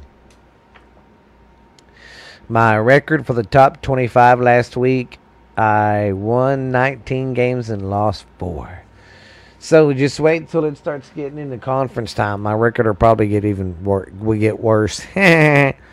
[2.47, 5.19] My record for the top 25 last week,
[5.57, 8.83] I won 19 games and lost 4.
[9.59, 12.41] So just wait until it starts getting into conference time.
[12.41, 14.13] My record will probably get even worse.
[14.13, 15.05] We get worse.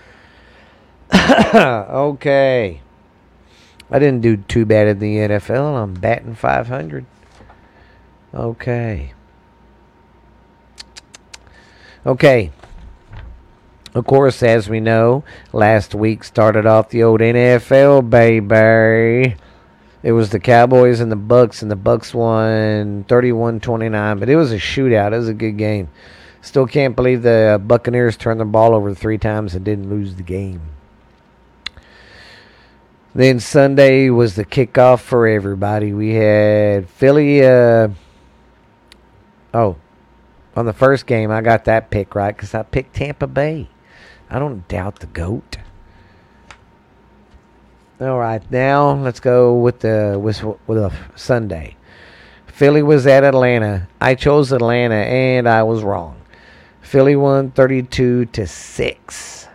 [1.55, 2.81] okay.
[3.91, 5.83] I didn't do too bad in the NFL.
[5.83, 7.07] I'm batting 500.
[8.35, 9.13] Okay.
[12.05, 12.53] Okay.
[13.95, 19.37] Of course, as we know, last week started off the old NFL, baby.
[20.03, 24.21] It was the Cowboys and the Bucks, and the Bucks won 31-29.
[24.21, 25.13] But it was a shootout.
[25.13, 25.89] It was a good game.
[26.43, 30.23] Still can't believe the Buccaneers turned the ball over three times and didn't lose the
[30.23, 30.61] game.
[33.17, 35.95] Then Sunday was the kickoff for everybody.
[35.95, 37.43] We had Philly.
[37.43, 37.89] Uh,
[39.55, 39.77] oh,
[40.55, 43.71] on the first game, I got that pick right because I picked Tampa Bay.
[44.29, 45.57] I don't doubt the GOAT.
[48.03, 51.75] All right, now let's go with the with with a Sunday.
[52.47, 53.89] Philly was at Atlanta.
[53.99, 56.21] I chose Atlanta and I was wrong.
[56.83, 59.49] Philly won 32 to 6.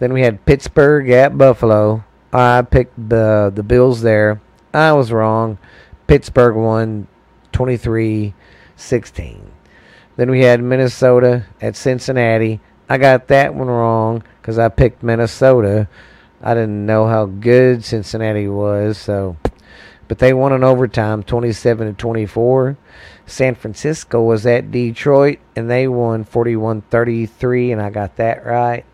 [0.00, 2.02] Then we had Pittsburgh at Buffalo.
[2.32, 4.40] I picked the the Bills there.
[4.74, 5.58] I was wrong.
[6.06, 7.06] Pittsburgh won
[7.52, 8.32] 23-16.
[10.16, 12.60] Then we had Minnesota at Cincinnati.
[12.88, 15.88] I got that one wrong cuz I picked Minnesota.
[16.42, 19.36] I didn't know how good Cincinnati was, so
[20.06, 22.76] but they won in overtime 27 to 24.
[23.26, 28.86] San Francisco was at Detroit and they won 41-33 and I got that right.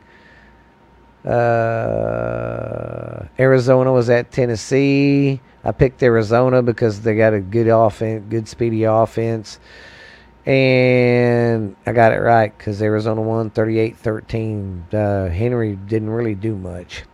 [1.24, 5.40] Uh, Arizona was at Tennessee.
[5.64, 9.58] I picked Arizona because they got a good offense, good speedy offense.
[10.44, 14.86] And I got it right because Arizona won 38 13.
[14.92, 17.04] Uh, Henry didn't really do much.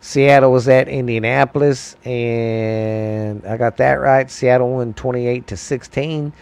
[0.00, 4.30] Seattle was at Indianapolis, and I got that right.
[4.30, 6.32] Seattle won 28 to 16.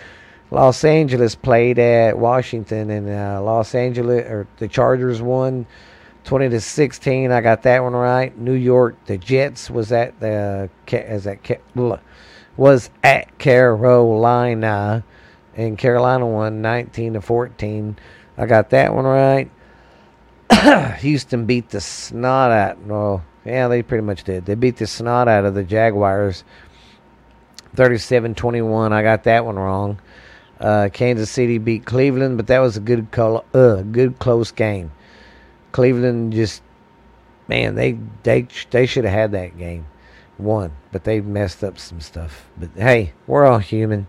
[0.51, 5.65] Los Angeles played at Washington, and uh, Los Angeles or the Chargers won
[6.25, 7.33] 20 to 16.
[7.33, 8.37] I got that one right.
[8.39, 11.41] New York, the Jets was at the as at
[12.57, 15.05] was at Carolina,
[15.57, 17.97] and Carolina won 19 to 14.
[18.37, 19.51] I got that one right.
[21.01, 22.79] Houston beat the snot out.
[22.83, 24.47] Well, yeah, they pretty much did.
[24.47, 26.45] They beat the snot out of the Jaguars
[27.75, 28.93] 37 21.
[28.93, 29.99] I got that one wrong.
[30.61, 34.93] Uh, Kansas City beat Cleveland, but that was a good, col- uh, good close game.
[35.73, 36.63] Cleveland just,
[37.49, 39.87] man, they they they should have had that game,
[40.39, 42.49] won, but they messed up some stuff.
[42.57, 44.07] But hey, we're all human.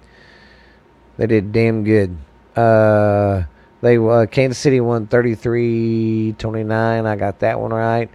[1.17, 2.17] They did damn good.
[2.55, 3.43] Uh,
[3.81, 7.05] they uh, Kansas City won 33-29.
[7.05, 8.09] I got that one right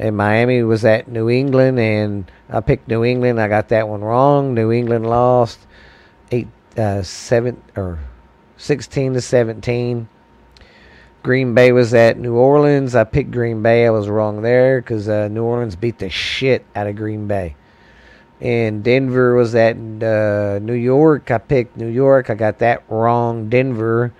[0.00, 3.38] and Miami was at New England, and I picked New England.
[3.38, 4.54] I got that one wrong.
[4.54, 5.58] New England lost
[6.32, 7.98] eight, uh, seven or
[8.56, 10.08] sixteen to seventeen.
[11.22, 12.94] Green Bay was at New Orleans.
[12.94, 13.86] I picked Green Bay.
[13.86, 17.56] I was wrong there because uh, New Orleans beat the shit out of Green Bay.
[18.40, 21.30] And Denver was at uh, New York.
[21.30, 22.30] I picked New York.
[22.30, 23.50] I got that wrong.
[23.50, 24.14] Denver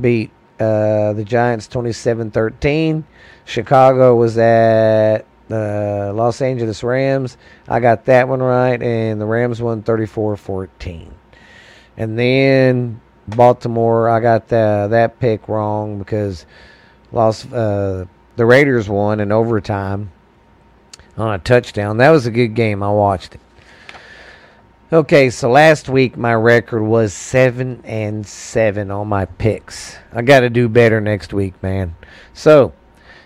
[0.00, 3.04] beat uh, the Giants 27 13.
[3.44, 7.36] Chicago was at the Los Angeles Rams.
[7.68, 11.12] I got that one right, and the Rams won 34 14.
[11.96, 16.46] And then Baltimore, I got the, that pick wrong because
[17.12, 18.06] lost, uh,
[18.36, 20.10] the Raiders won in overtime
[21.16, 21.98] on a touchdown.
[21.98, 22.82] That was a good game.
[22.82, 23.40] I watched it.
[24.92, 29.96] Okay, so last week my record was seven and seven on my picks.
[30.12, 31.94] I got to do better next week, man.
[32.34, 32.72] So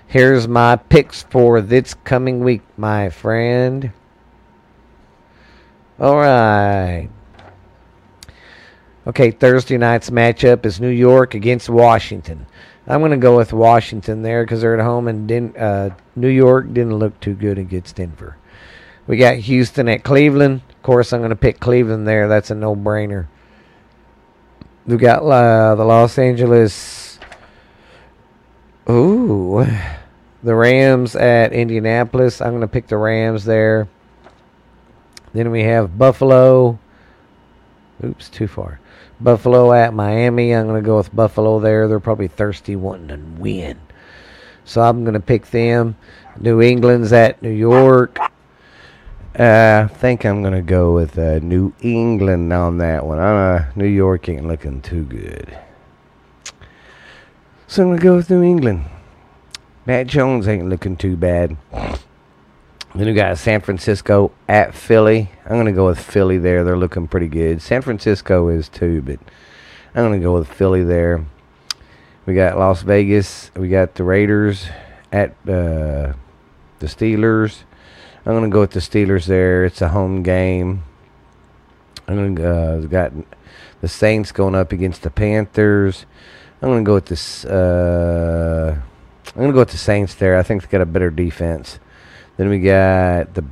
[0.06, 3.92] here's my picks for this coming week, my friend.
[5.98, 7.08] All right.
[9.06, 12.46] Okay, Thursday night's matchup is New York against Washington.
[12.86, 16.72] I'm going to go with Washington there because they're at home, and uh, New York
[16.72, 18.38] didn't look too good against Denver.
[19.06, 20.62] We got Houston at Cleveland.
[20.70, 22.28] Of course, I'm going to pick Cleveland there.
[22.28, 23.26] That's a no brainer.
[24.86, 27.18] We got uh, the Los Angeles.
[28.88, 29.66] Ooh.
[30.42, 32.42] The Rams at Indianapolis.
[32.42, 33.88] I'm going to pick the Rams there.
[35.32, 36.78] Then we have Buffalo.
[38.04, 38.78] Oops, too far.
[39.20, 40.54] Buffalo at Miami.
[40.54, 41.88] I'm going to go with Buffalo there.
[41.88, 43.78] They're probably thirsty, wanting to win.
[44.64, 45.96] So I'm going to pick them.
[46.38, 48.18] New England's at New York.
[49.36, 53.18] Uh, I think I'm gonna go with uh, New England on that one.
[53.18, 55.58] i Uh, New York ain't looking too good,
[57.66, 58.84] so I'm gonna go with New England.
[59.86, 61.56] Mac Jones ain't looking too bad.
[62.94, 65.28] Then we got San Francisco at Philly.
[65.44, 66.62] I'm gonna go with Philly there.
[66.62, 67.60] They're looking pretty good.
[67.60, 69.18] San Francisco is too, but
[69.96, 71.24] I'm gonna go with Philly there.
[72.24, 73.50] We got Las Vegas.
[73.56, 74.68] We got the Raiders
[75.10, 76.14] at uh,
[76.78, 77.64] the Steelers.
[78.24, 79.64] I'm gonna go with the Steelers there.
[79.64, 80.84] It's a home game.
[82.06, 83.12] I'm gonna uh, got
[83.80, 86.06] the Saints going up against the Panthers.
[86.62, 87.44] I'm gonna go with this.
[87.44, 88.78] Uh,
[89.34, 90.38] I'm gonna go with the Saints there.
[90.38, 91.80] I think they got a better defense.
[92.36, 93.44] Then we got the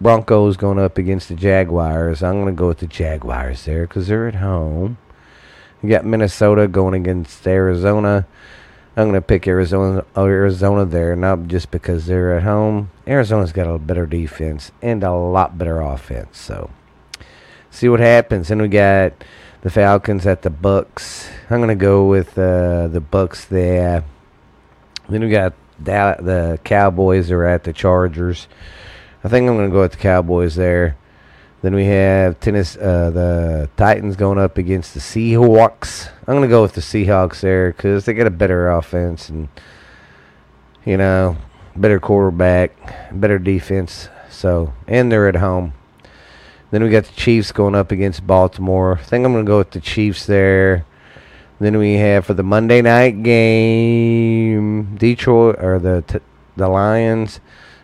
[0.00, 2.22] Broncos going up against the Jaguars.
[2.22, 4.98] I'm gonna go with the Jaguars there because they're at home.
[5.82, 8.26] You got Minnesota going against Arizona.
[8.96, 12.90] I'm going to pick Arizona Arizona there, not just because they're at home.
[13.06, 16.38] Arizona's got a better defense and a lot better offense.
[16.38, 16.70] So,
[17.70, 18.52] see what happens.
[18.52, 19.12] And we got
[19.62, 21.28] the Falcons at the Bucs.
[21.50, 24.04] I'm going to go with uh, the Bucs there.
[25.08, 28.48] Then we got the Cowboys are at the Chargers.
[29.22, 30.96] I think I'm going to go with the Cowboys there.
[31.62, 36.10] Then we have tennis, uh, the Titans going up against the Seahawks.
[36.20, 39.48] I'm going to go with the Seahawks there because they got a better offense and,
[40.84, 41.38] you know,
[41.74, 42.70] better quarterback,
[43.18, 44.10] better defense.
[44.28, 45.72] So, and they're at home.
[46.70, 48.98] Then we got the Chiefs going up against Baltimore.
[48.98, 50.84] I think I'm going to go with the Chiefs there.
[51.60, 56.18] Then we have for the Monday night game, Detroit or the t-
[56.56, 57.40] the Lions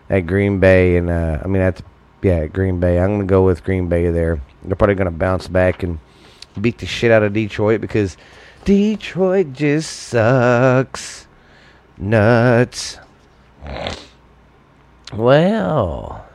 [0.09, 1.85] at Green Bay, and uh, I mean at the
[2.23, 2.99] yeah, Green Bay.
[2.99, 4.41] I'm to go with Green Bay there.
[4.65, 5.99] They're probably to bounce back and
[6.61, 8.17] beat the shit out of Detroit because
[8.65, 11.27] Detroit just sucks.
[11.97, 12.99] Nuts.
[15.13, 16.27] Well,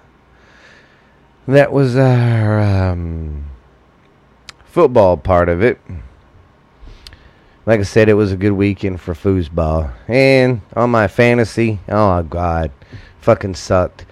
[1.47, 3.45] that was our um,
[4.65, 5.79] football part of it.
[7.65, 9.91] Like I said, it was a good weekend for foosball.
[10.07, 12.71] And on my fantasy, oh god,
[13.21, 14.05] fucking sucked.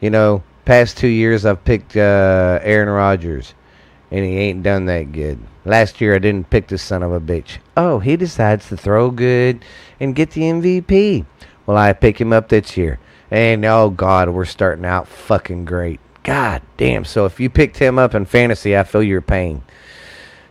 [0.00, 3.54] You know, past two years I've picked uh, Aaron Rodgers,
[4.10, 5.38] and he ain't done that good.
[5.64, 7.58] Last year I didn't pick the son of a bitch.
[7.76, 9.64] Oh, he decides to throw good
[10.00, 11.26] and get the MVP.
[11.64, 12.98] Well, I pick him up this year.
[13.30, 16.00] And oh god, we're starting out fucking great.
[16.22, 17.04] God damn.
[17.04, 19.62] So if you picked him up in fantasy, I feel your pain.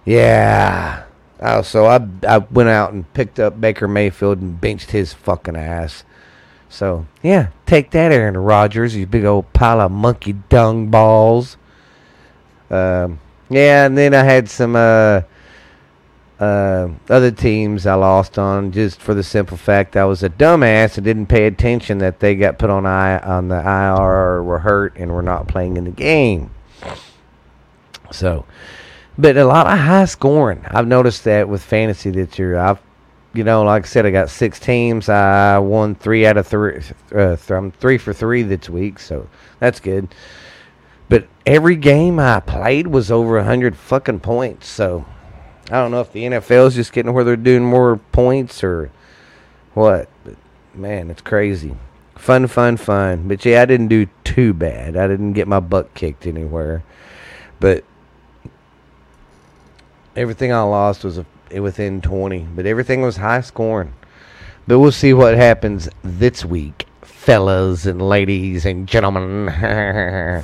[0.03, 1.04] Yeah.
[1.47, 5.55] Oh, so I I went out and picked up Baker Mayfield and benched his fucking
[5.55, 6.03] ass.
[6.69, 11.57] So yeah, take that, Aaron Rodgers, you big old pile of monkey dung balls.
[12.71, 13.19] Um,
[13.49, 15.21] yeah, and then I had some uh,
[16.39, 20.97] uh, other teams I lost on just for the simple fact I was a dumbass
[20.97, 24.59] and didn't pay attention that they got put on I on the IR or were
[24.59, 26.49] hurt and were not playing in the game.
[28.11, 28.45] So,
[29.17, 30.63] but a lot of high scoring.
[30.67, 32.57] I've noticed that with fantasy this year.
[32.57, 32.79] I've,
[33.33, 35.09] you know, like I said, I got six teams.
[35.09, 36.81] I won three out of three.
[37.13, 39.27] Uh, I'm three for three this week, so
[39.59, 40.13] that's good.
[41.07, 44.67] But every game I played was over hundred fucking points.
[44.67, 45.05] So
[45.67, 48.91] I don't know if the NFL is just getting where they're doing more points or
[49.73, 50.09] what.
[50.23, 50.35] But
[50.73, 51.75] man, it's crazy.
[52.15, 53.27] Fun, fun, fun.
[53.27, 54.95] But yeah, I didn't do too bad.
[54.97, 56.83] I didn't get my butt kicked anywhere.
[57.59, 57.83] But
[60.15, 61.19] everything I lost was
[61.51, 62.47] within 20.
[62.55, 63.93] But everything was high scoring.
[64.67, 69.45] But we'll see what happens this week, fellas and ladies and gentlemen.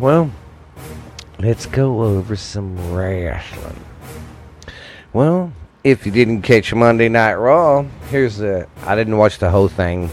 [0.00, 0.30] well,
[1.38, 3.82] let's go over some wrestling.
[5.14, 8.68] Well, if you didn't catch Monday Night Raw, here's the.
[8.82, 10.10] I didn't watch the whole thing,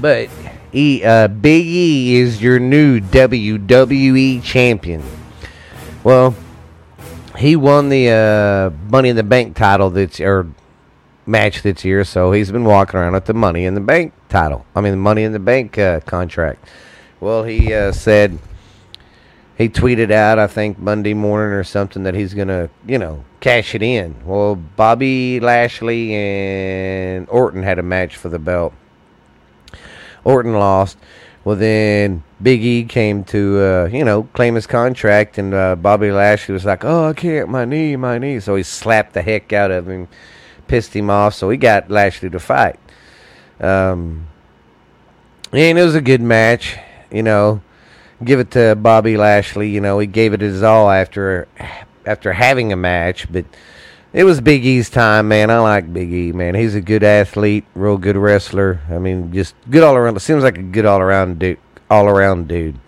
[0.00, 0.28] but
[0.74, 5.04] e, uh, Big E is your new WWE champion.
[6.08, 6.34] Well,
[7.36, 10.46] he won the uh, Money in the Bank title that's or
[11.26, 14.64] match this year, so he's been walking around with the Money in the Bank title.
[14.74, 16.66] I mean, the Money in the Bank uh, contract.
[17.20, 18.38] Well, he uh, said
[19.58, 23.74] he tweeted out, I think Monday morning or something, that he's gonna, you know, cash
[23.74, 24.16] it in.
[24.24, 28.72] Well, Bobby Lashley and Orton had a match for the belt.
[30.24, 30.96] Orton lost.
[31.48, 36.12] Well, then Big E came to, uh, you know, claim his contract, and uh, Bobby
[36.12, 39.50] Lashley was like, "Oh, I can't, my knee, my knee." So he slapped the heck
[39.54, 40.08] out of him,
[40.66, 41.32] pissed him off.
[41.32, 42.78] So he got Lashley to fight.
[43.60, 44.26] Um,
[45.50, 46.76] and it was a good match,
[47.10, 47.62] you know.
[48.22, 49.70] Give it to Bobby Lashley.
[49.70, 51.48] You know, he gave it his all after
[52.04, 53.46] after having a match, but
[54.18, 55.48] it was Big E's time, man.
[55.48, 56.56] I like Big E, man.
[56.56, 58.80] He's a good athlete, real good wrestler.
[58.90, 60.20] I mean, just good all around.
[60.20, 61.60] Seems like a good all around dude.
[61.88, 62.80] All around dude.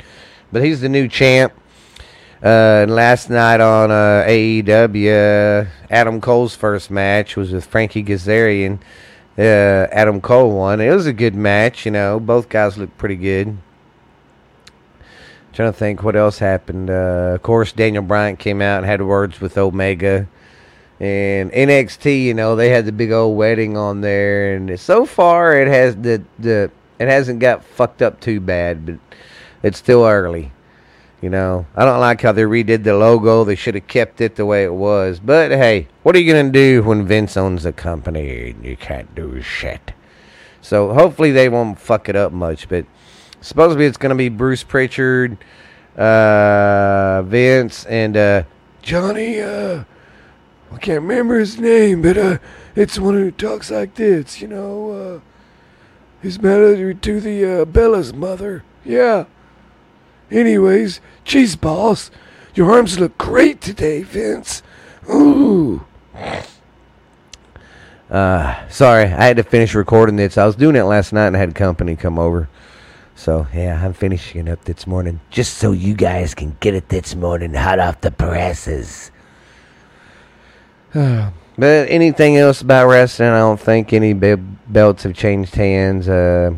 [0.51, 1.53] But he's the new champ.
[2.43, 8.81] Uh, and last night on uh, AEW, Adam Cole's first match was with Frankie Kazarian.
[9.39, 10.81] Uh, Adam Cole won.
[10.81, 12.18] It was a good match, you know.
[12.18, 13.57] Both guys looked pretty good.
[15.53, 16.91] Trying to think what else happened.
[16.91, 20.26] Uh, of course, Daniel Bryan came out and had words with Omega.
[21.01, 25.59] And NXT, you know, they had the big old wedding on there, and so far
[25.59, 28.98] it has the the it hasn't got fucked up too bad, but
[29.62, 30.53] it's still early.
[31.22, 33.44] You know, I don't like how they redid the logo.
[33.44, 35.20] They should have kept it the way it was.
[35.20, 39.14] But hey, what are you gonna do when Vince owns the company and you can't
[39.14, 39.92] do shit?
[40.61, 42.68] So hopefully they won't fuck it up much.
[42.68, 42.84] But
[43.40, 45.38] supposedly it's gonna be Bruce Pritchard,
[45.96, 48.42] uh, Vince, and uh,
[48.82, 49.40] Johnny.
[49.40, 49.84] Uh,
[50.73, 52.39] I can't remember his name, but uh,
[52.77, 54.91] it's one who talks like this, you know.
[54.91, 55.21] Uh,
[56.23, 58.62] he's married to the uh, Bella's mother.
[58.85, 59.25] Yeah.
[60.31, 62.11] Anyways, cheese balls,
[62.55, 64.62] your arms look great today, Vince.
[65.12, 65.85] Ooh.
[68.09, 70.39] Uh, sorry, I had to finish recording this.
[70.39, 72.49] I was doing it last night and I had company come over.
[73.14, 76.89] So, yeah, I'm finishing it up this morning just so you guys can get it
[76.89, 79.11] this morning hot off the presses.
[81.59, 86.09] but anything else about wrestling, I don't think any be- belts have changed hands.
[86.09, 86.53] Uh,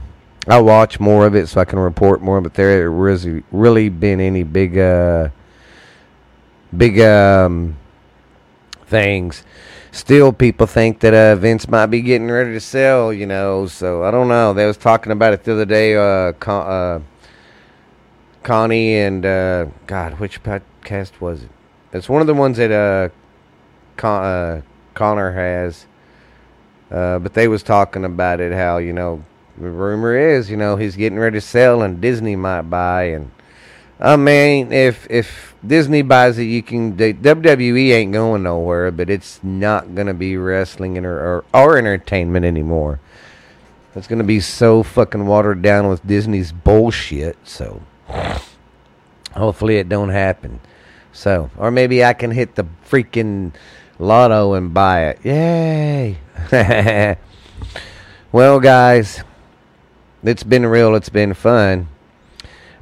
[0.48, 4.20] I watch more of it so I can report more, but there has really been
[4.20, 5.28] any big, uh,
[6.76, 7.76] big um,
[8.86, 9.44] things.
[9.90, 13.66] Still, people think that uh, Vince might be getting ready to sell, you know.
[13.66, 14.54] So I don't know.
[14.54, 15.94] They was talking about it the other day.
[15.94, 17.00] Uh, Con- uh,
[18.42, 21.50] Connie and uh, God, which podcast was it?
[21.92, 23.10] It's one of the ones that uh,
[24.02, 24.62] Con- uh,
[24.94, 25.86] Connor has.
[26.90, 29.24] Uh, but they was talking about it, how you know,
[29.56, 33.04] the rumor is, you know, he's getting ready to sell, and Disney might buy.
[33.04, 33.30] And
[34.00, 36.96] I mean, if if Disney buys it, you can.
[36.96, 42.44] The WWE ain't going nowhere, but it's not gonna be wrestling or or, or entertainment
[42.44, 42.98] anymore.
[43.94, 47.36] It's gonna be so fucking watered down with Disney's bullshit.
[47.44, 47.80] So
[49.32, 50.58] hopefully it don't happen.
[51.12, 53.52] So, or maybe I can hit the freaking
[54.02, 55.20] lotto and buy it.
[55.24, 56.18] Yay!
[58.32, 59.22] well, guys,
[60.22, 60.94] it's been real.
[60.94, 61.88] It's been fun.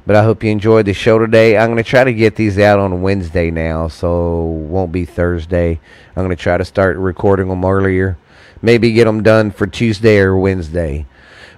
[0.05, 1.55] But I hope you enjoyed the show today.
[1.55, 5.79] I'm going to try to get these out on Wednesday now, so won't be Thursday.
[6.15, 8.17] I'm going to try to start recording them earlier.
[8.63, 11.05] Maybe get them done for Tuesday or Wednesday.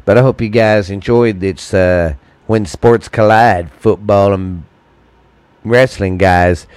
[0.04, 2.16] But I hope you guys enjoyed this uh,
[2.48, 4.66] When Sports Collide football and
[5.64, 6.68] wrestling, guys.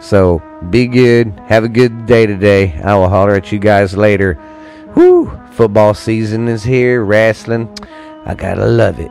[0.00, 1.32] So be good.
[1.46, 2.80] Have a good day today.
[2.82, 4.38] I will holler at you guys later.
[4.94, 5.30] Whoo!
[5.52, 7.04] Football season is here.
[7.04, 7.68] Wrestling.
[8.24, 9.10] I gotta love it.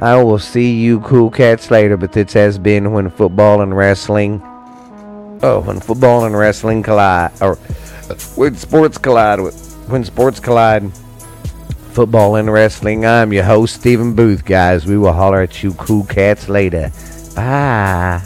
[0.00, 4.42] I will see you cool cats later, but this has been when football and wrestling.
[5.42, 7.56] Oh, when football and wrestling collide, or
[8.36, 9.38] when sports collide,
[9.88, 10.92] when sports collide,
[11.92, 13.06] football and wrestling.
[13.06, 14.84] I'm your host, Stephen Booth, guys.
[14.84, 16.92] We will holler at you cool cats later.
[17.34, 18.22] Bye.